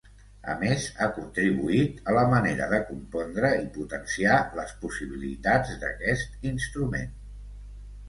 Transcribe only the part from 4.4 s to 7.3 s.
les possibilitats d'aquest instrument.